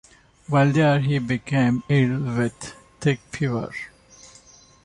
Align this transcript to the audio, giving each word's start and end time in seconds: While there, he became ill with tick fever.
While 0.47 0.71
there, 0.71 0.99
he 0.99 1.19
became 1.19 1.83
ill 1.87 2.35
with 2.35 2.73
tick 2.99 3.19
fever. 3.31 3.69